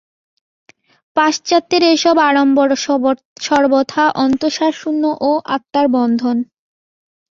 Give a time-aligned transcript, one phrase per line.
[1.17, 2.69] পাশ্চাত্যের এ-সব আড়ম্বর
[3.41, 6.37] সর্বথা অন্তঃসারশূন্য ও আত্মার বন্ধন।